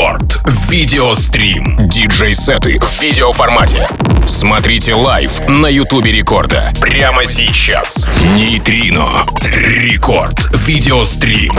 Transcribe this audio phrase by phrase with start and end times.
[0.00, 0.40] Рекорд.
[0.70, 1.76] Видеострим.
[1.86, 3.86] Диджей-сеты в видеоформате.
[4.26, 6.72] Смотрите лайв на Ютубе Рекорда.
[6.80, 8.08] Прямо сейчас.
[8.34, 9.26] Нейтрино.
[9.42, 10.48] Рекорд.
[10.54, 11.52] Видеострим.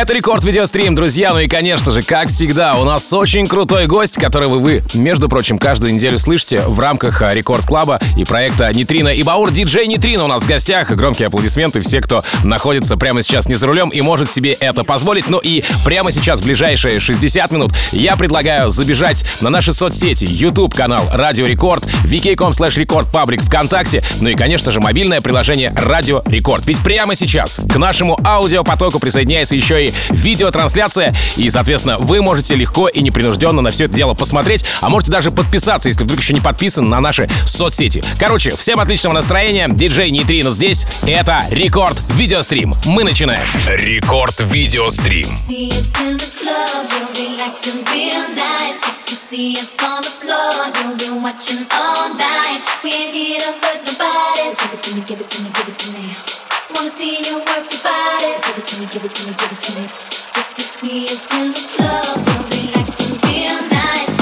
[0.00, 1.34] Это Рекорд Видеострим, друзья.
[1.34, 5.58] Ну и, конечно же, как всегда, у нас очень крутой гость, которого вы, между прочим,
[5.58, 9.50] каждую неделю слышите в рамках а, Рекорд Клаба и проекта Нейтрино и Баур.
[9.50, 10.90] Диджей Нейтрино у нас в гостях.
[10.90, 15.28] Громкие аплодисменты все, кто находится прямо сейчас не за рулем и может себе это позволить.
[15.28, 20.24] Ну и прямо сейчас, в ближайшие 60 минут, я предлагаю забежать на наши соцсети.
[20.24, 25.74] YouTube канал Радио Рекорд, vk.com slash record паблик ВКонтакте, ну и, конечно же, мобильное приложение
[25.76, 26.64] Радио Рекорд.
[26.64, 31.14] Ведь прямо сейчас к нашему аудиопотоку присоединяется еще и видеотрансляция.
[31.36, 35.30] И, соответственно, вы можете легко и непринужденно на все это дело посмотреть, а можете даже
[35.30, 38.02] подписаться, если вдруг еще не подписан на наши соцсети.
[38.18, 39.68] Короче, всем отличного настроения.
[39.68, 40.86] Диджей Нейтрино здесь.
[41.06, 42.74] Это Рекорд Видеострим.
[42.86, 43.46] Мы начинаем.
[43.68, 45.28] Рекорд Видеострим.
[49.30, 50.50] See us on the floor,
[50.82, 52.62] you'll be watching all night.
[52.82, 54.56] We ain't here to hurt nobody.
[54.58, 56.39] Give it to me, give it to me, give it to me.
[56.74, 58.32] Wanna see you work your body.
[58.46, 59.84] Give it to me, give it to me, give it to me.
[60.40, 64.14] If you see us in the club, we'll be acting real nice.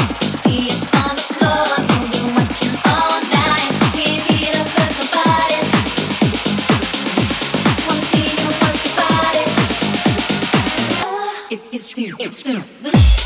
[0.42, 3.72] See us on the floor, be watching all night.
[3.94, 5.58] We're here to hurt nobody.
[7.86, 9.44] Wanna see you work your body.
[11.55, 12.62] If you still, still.
[12.62, 13.17] California,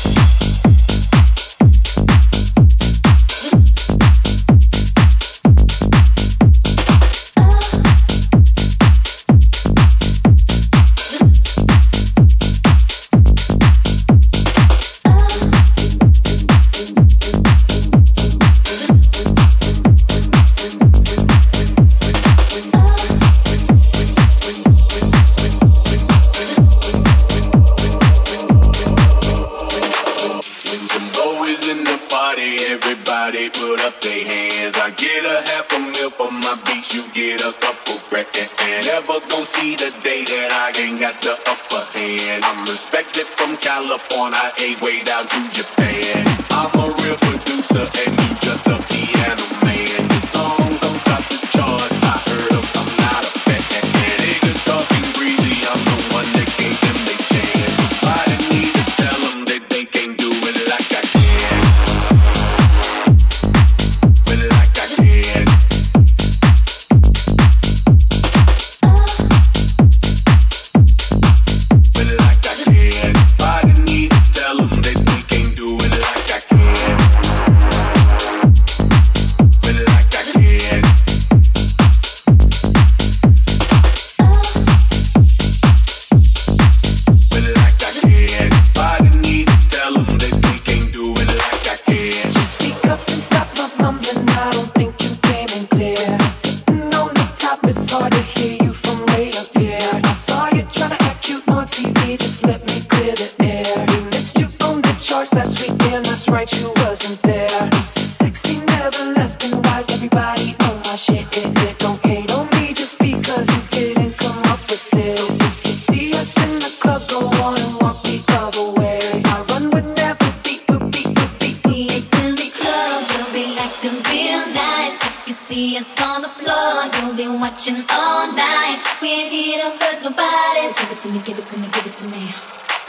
[127.53, 128.81] watching all night.
[128.99, 130.73] We ain't here to hurt nobody.
[130.73, 132.33] So give it to me, give it to me, give it to me.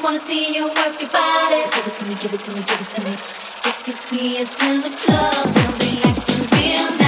[0.02, 1.60] Wanna see you work your body.
[1.64, 3.12] So give it to me, give it to me, give it to me.
[3.12, 7.03] If you see us in the club, we'll be acting real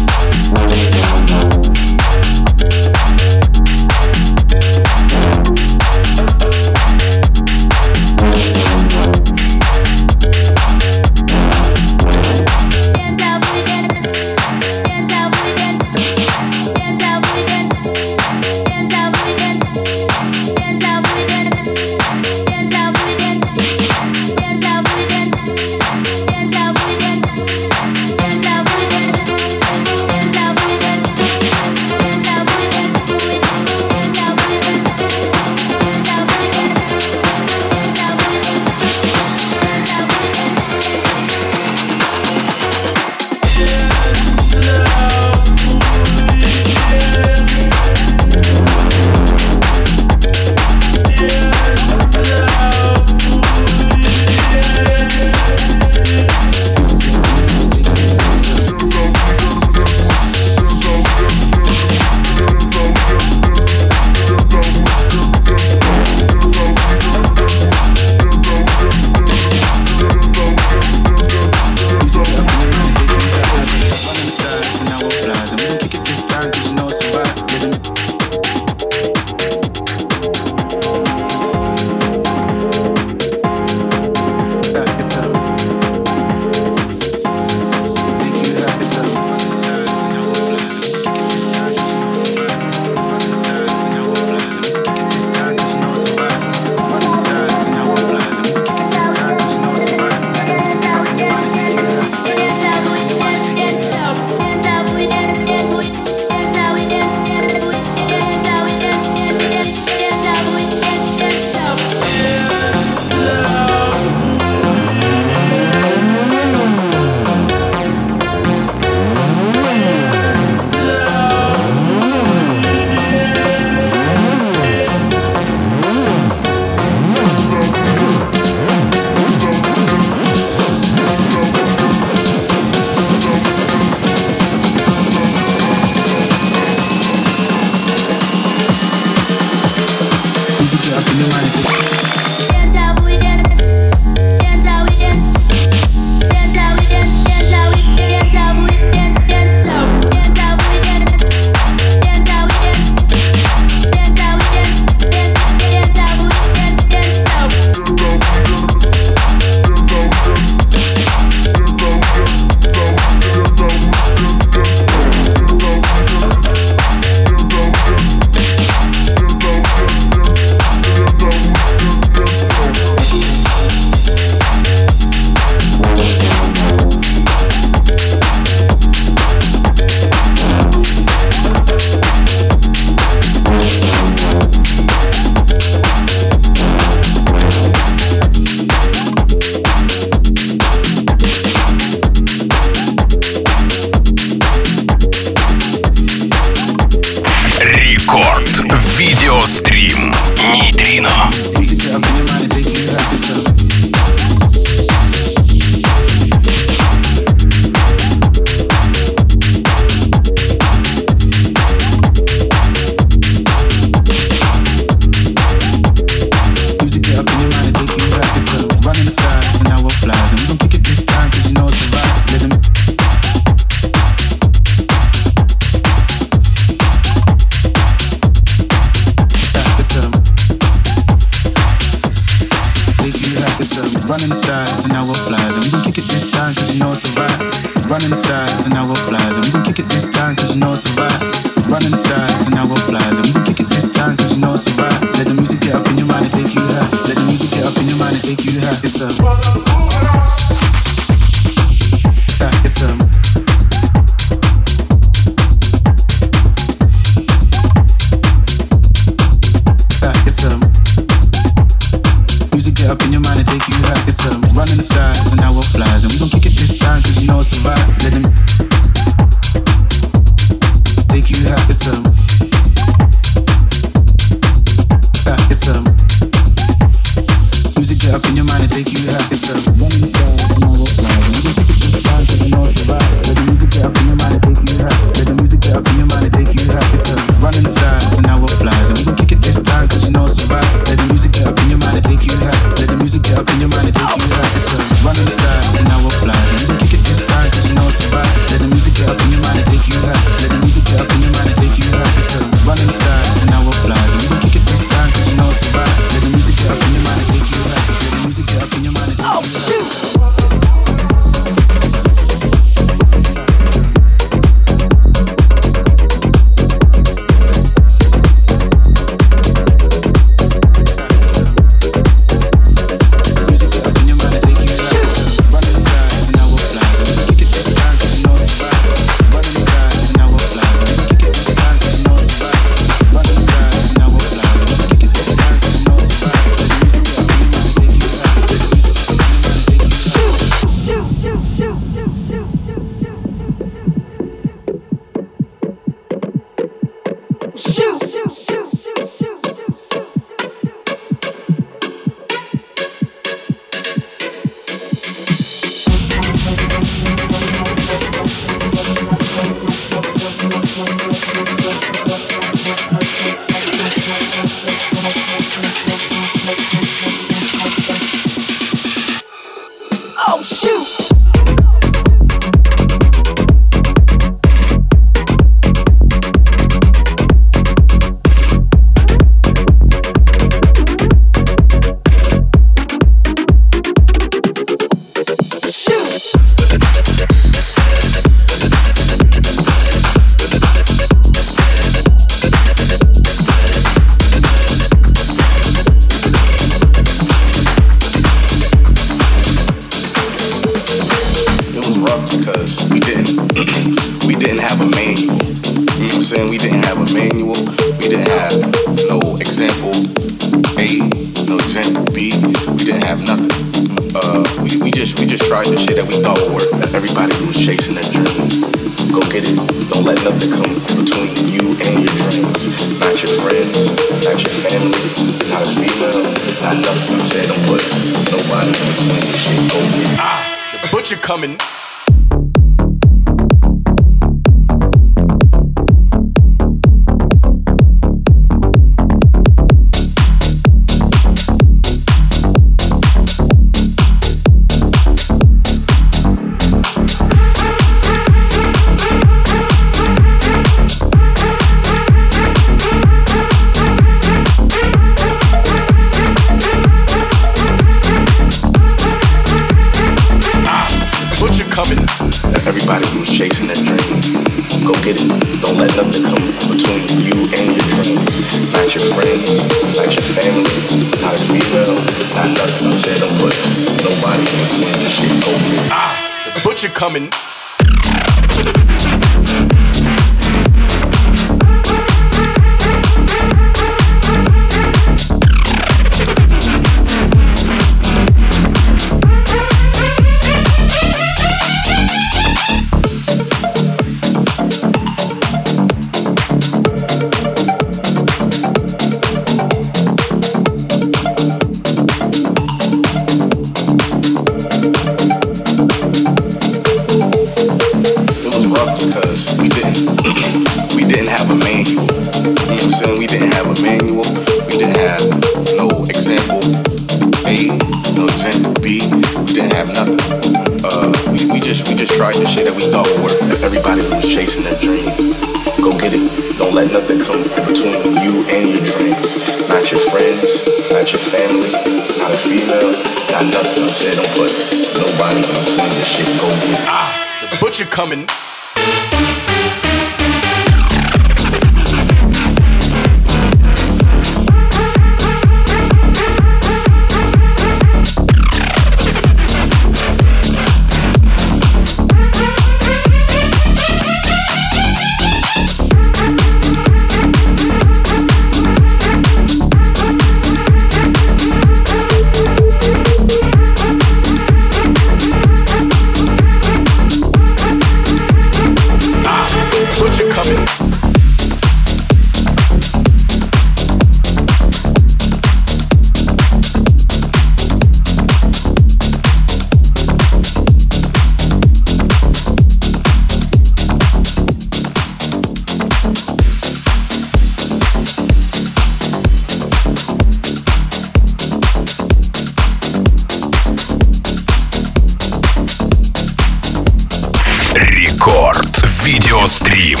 [599.06, 600.00] Видеострим.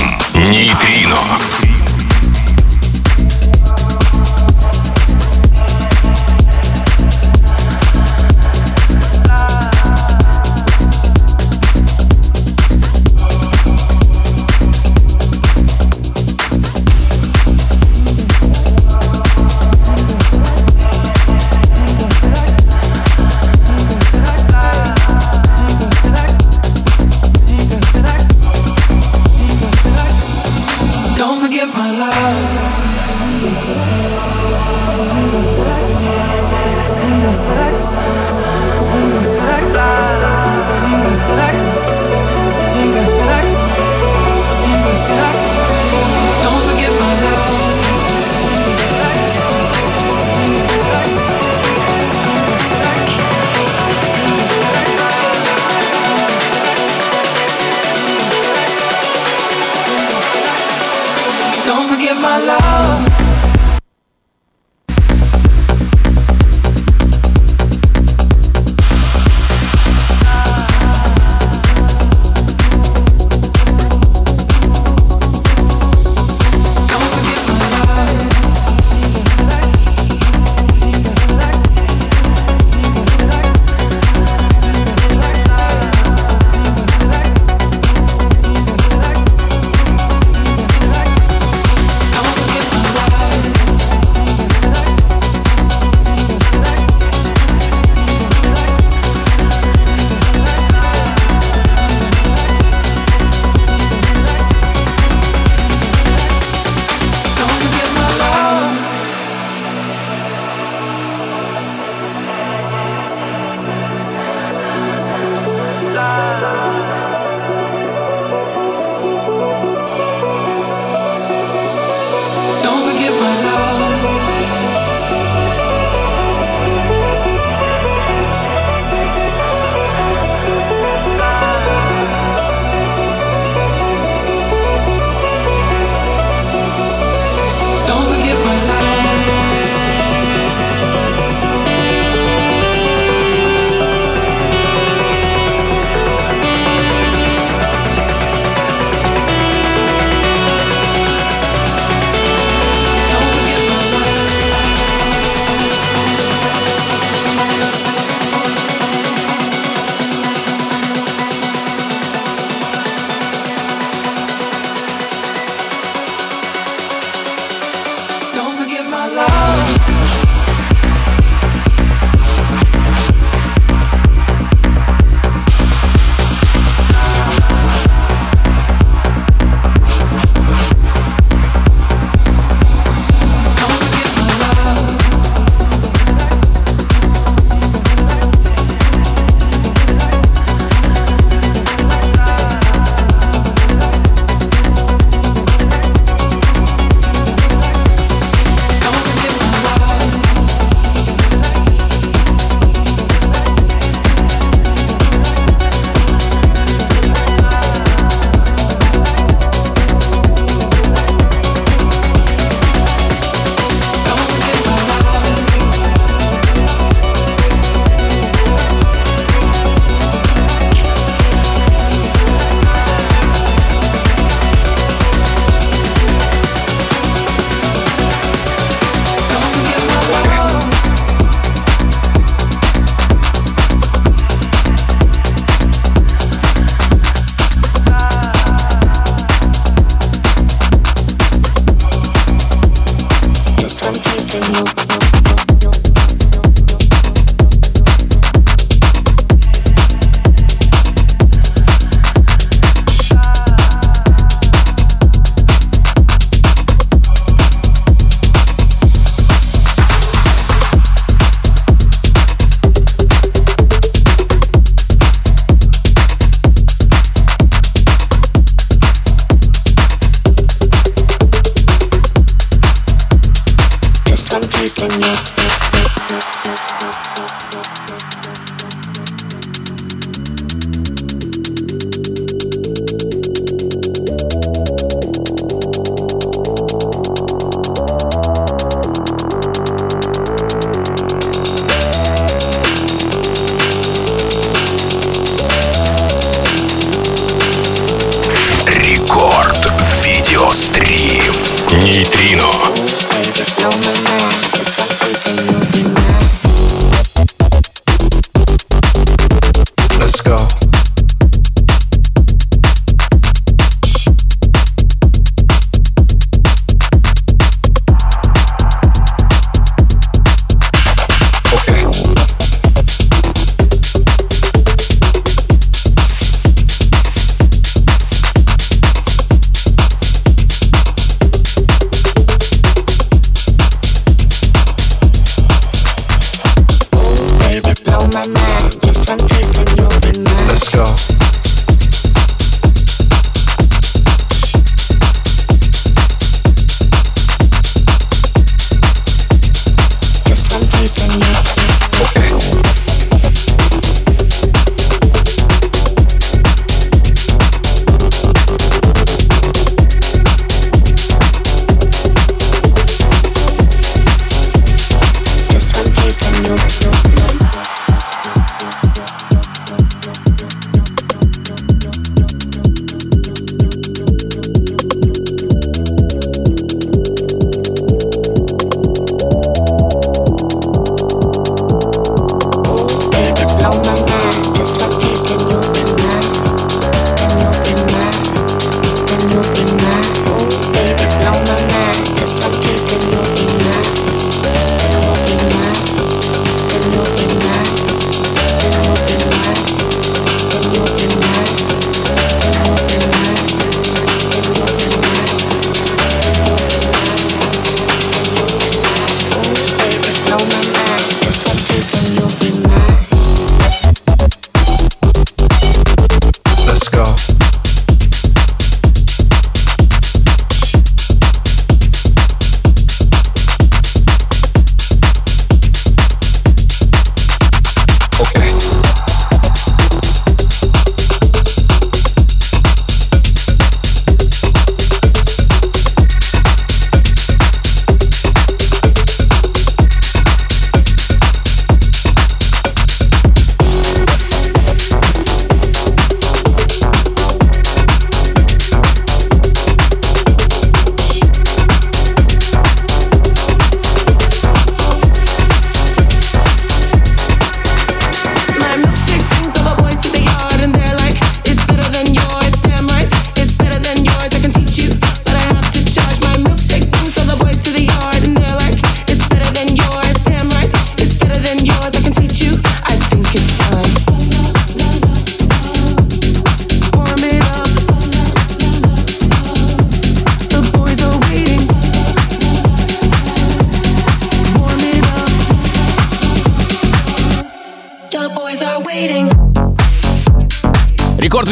[0.50, 1.65] Нейтрино.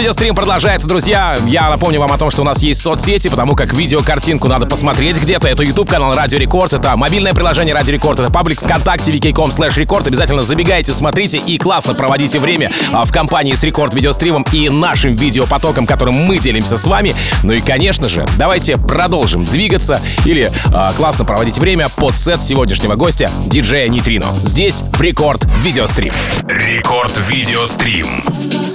[0.05, 1.39] Видеострим продолжается, друзья.
[1.47, 5.17] Я напомню вам о том, что у нас есть соцсети, потому как видеокартинку надо посмотреть
[5.17, 5.49] где-то.
[5.49, 9.81] Это YouTube канал Радио Рекорд, это мобильное приложение Радио Рекорд, это паблик ВКонтакте vk.com slash
[9.81, 10.07] record.
[10.07, 15.15] Обязательно забегайте, смотрите и классно проводите время а, в компании с Рекорд Видеостримом и нашим
[15.15, 17.17] видеопотоком, которым мы делимся с вами.
[17.43, 22.95] Ну и, конечно же, давайте продолжим двигаться или а, классно проводить время под сет сегодняшнего
[22.97, 24.27] гостя, диджея Нейтрино.
[24.43, 26.13] Здесь в Рекорд Видеострим.
[26.47, 28.74] Рекорд Видеострим.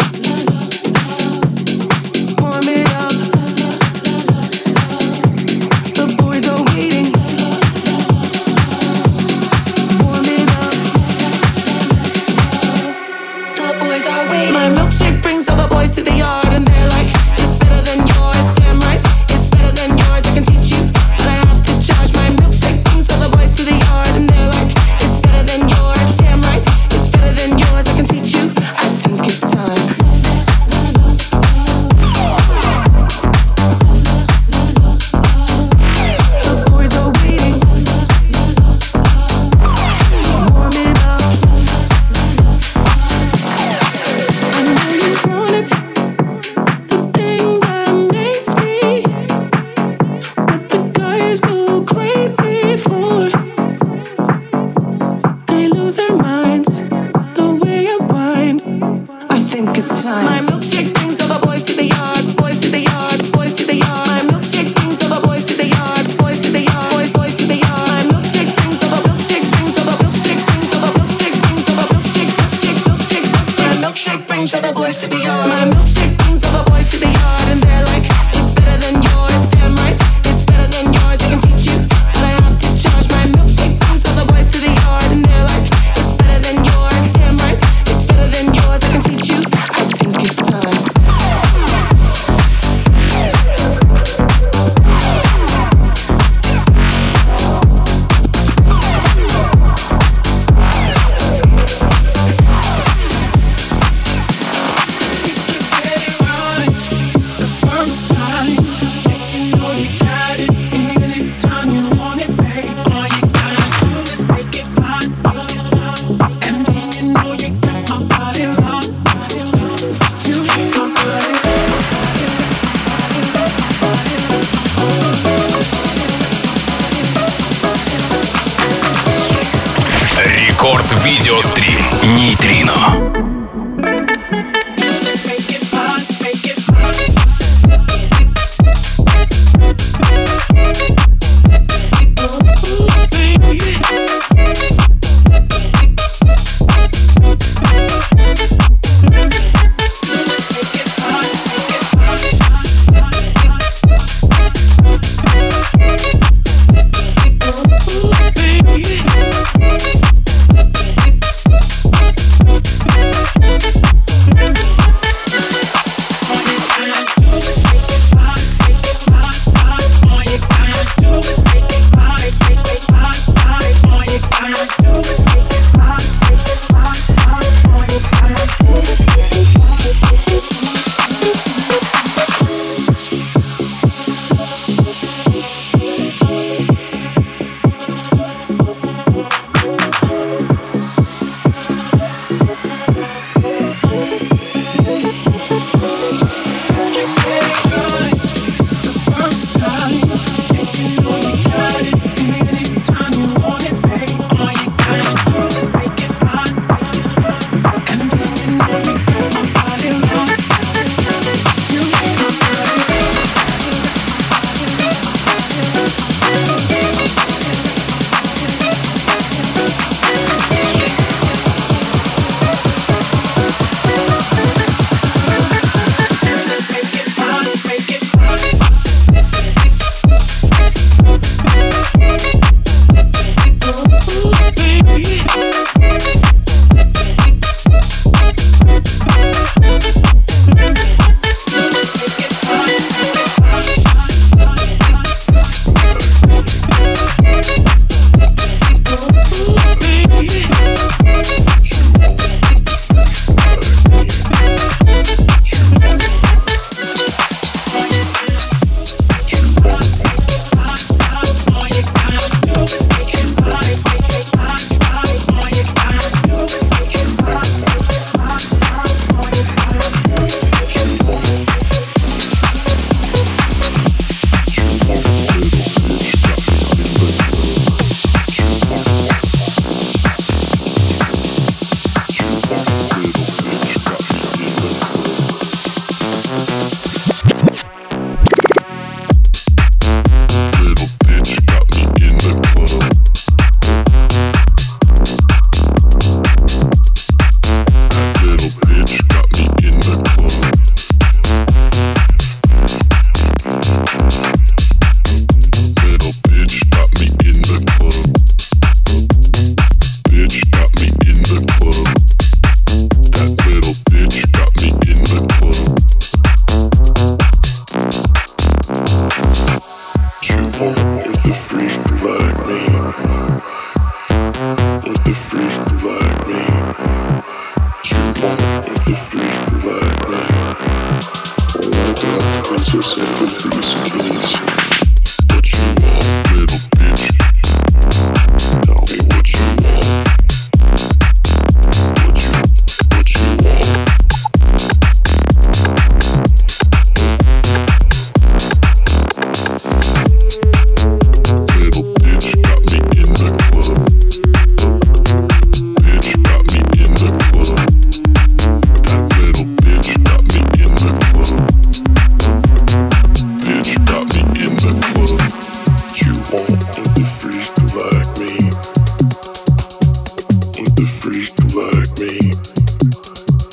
[370.89, 372.33] freak like me.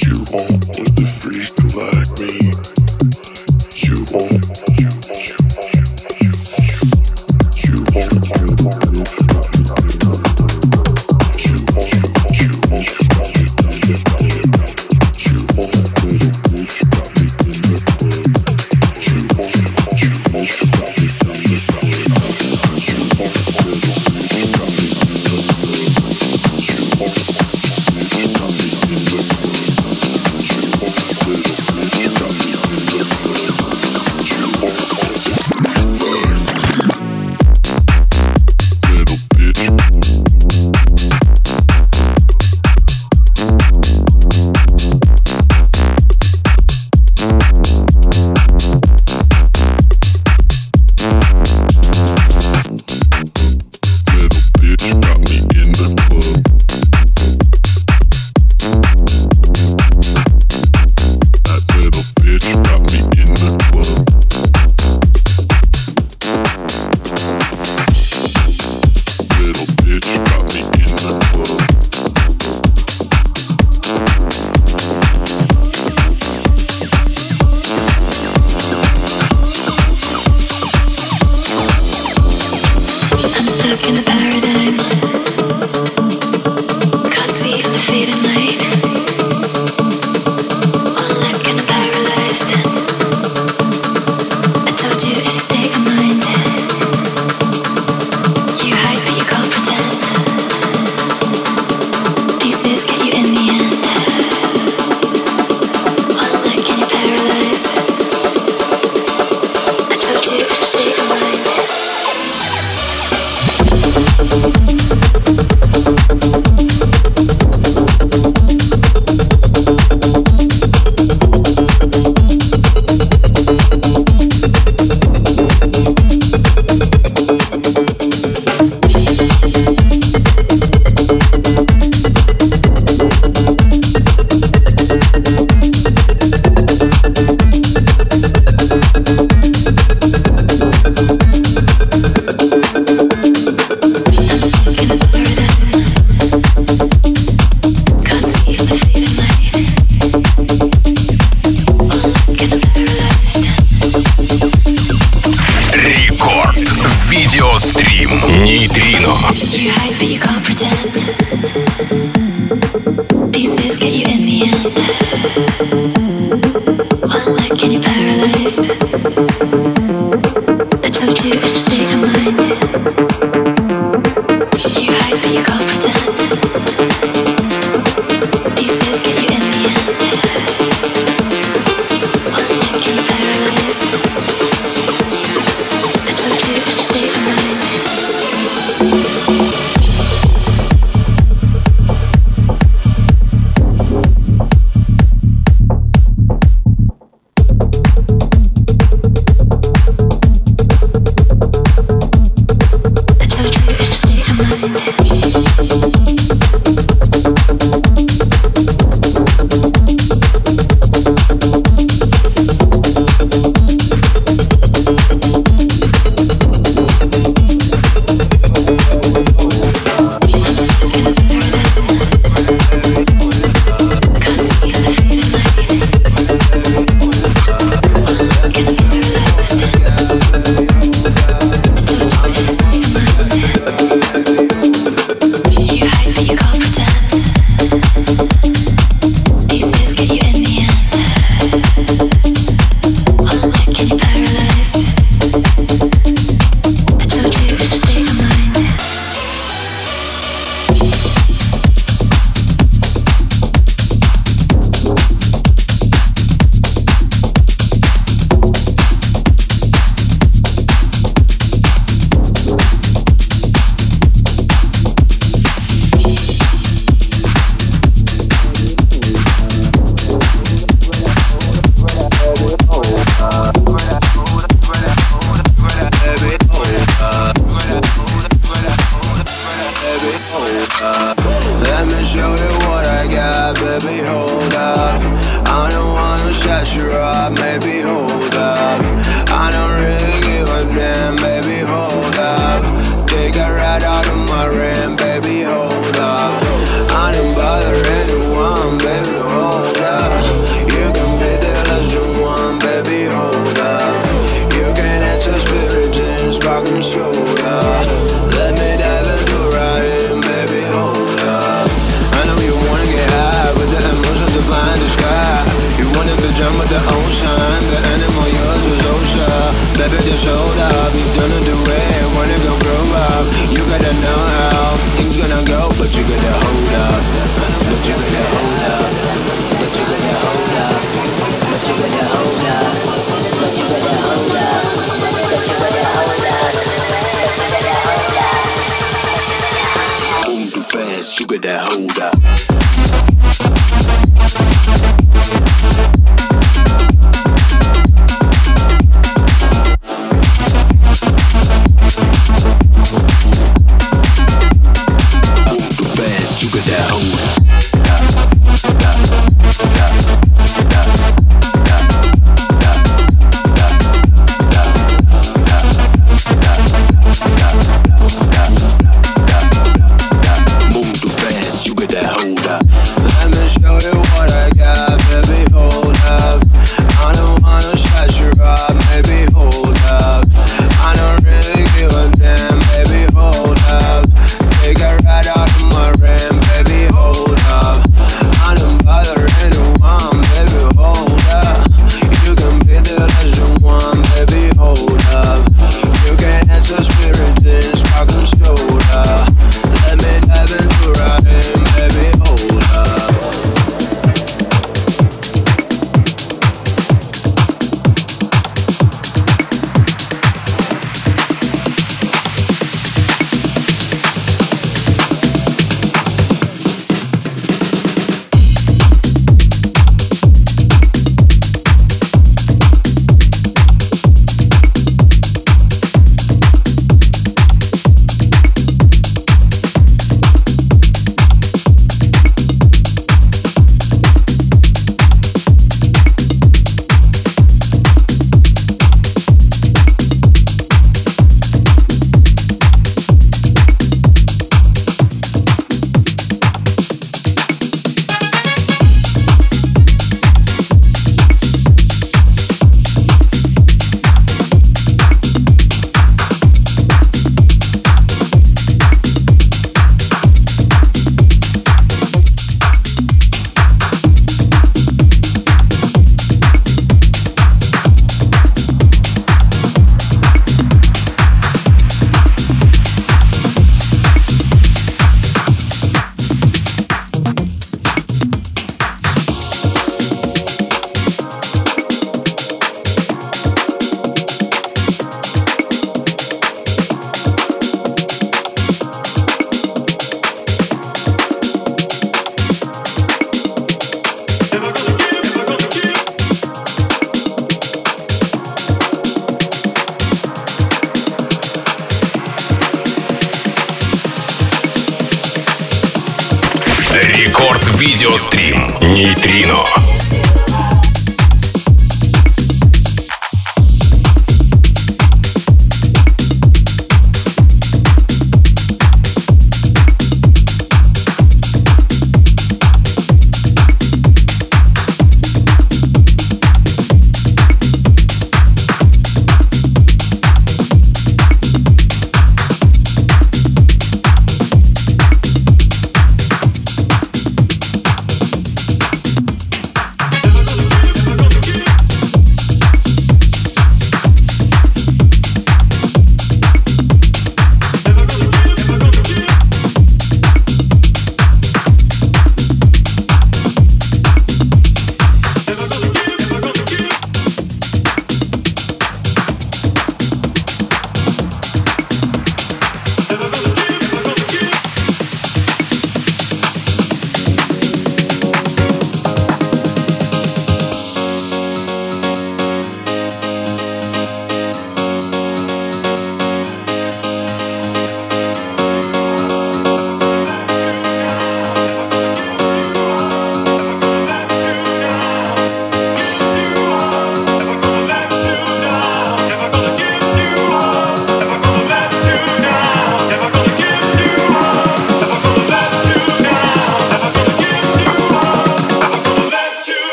[0.00, 0.64] You want
[0.96, 1.57] the freak.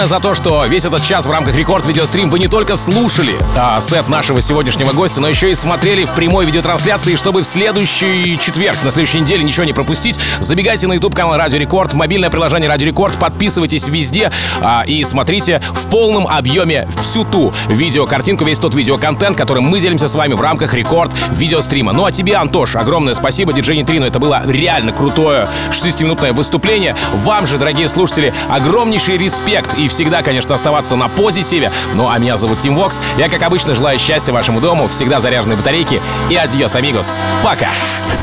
[0.00, 3.38] Огромное за то, что весь этот час в рамках Рекорд Видеострим вы не только слушали
[3.56, 7.16] а, сет нашего сегодняшнего гостя, но еще и смотрели в прямой видеотрансляции.
[7.16, 11.58] Чтобы в следующий четверг, на следующей неделе ничего не пропустить, забегайте на YouTube канал Радио
[11.58, 14.30] Рекорд, в мобильное приложение Радио Рекорд, подписывайтесь везде
[14.62, 20.08] а, и смотрите в полном объеме всю ту видеокартинку, весь тот видеоконтент, которым мы делимся
[20.08, 21.92] с вами в рамках Рекорд Видеострима.
[21.92, 24.04] Ну а тебе, Антош, огромное спасибо, диджей Нейтрино.
[24.04, 26.96] Это было реально крутое 60-минутное выступление.
[27.12, 31.70] Вам же, дорогие слушатели, огромнейший респект и всегда, конечно, оставаться на позитиве.
[31.94, 33.00] Ну а меня зовут Тим Вокс.
[33.18, 37.12] Я, как обычно, желаю счастья вашему дому, всегда заряженные батарейки и адьос, амигос.
[37.44, 37.70] Пока!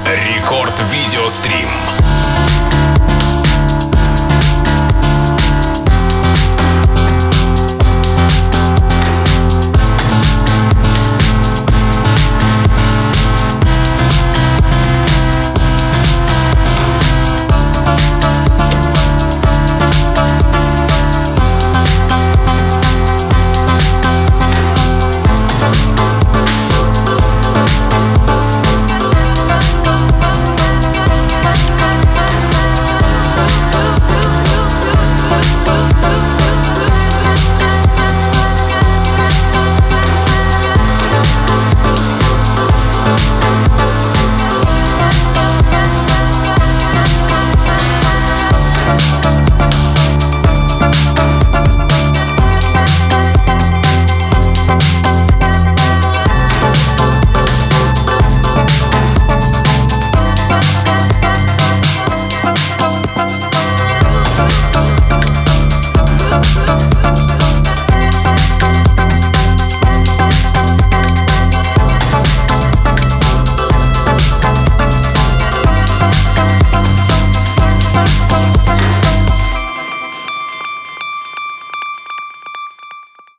[0.06, 1.68] Рекорд Видеострим.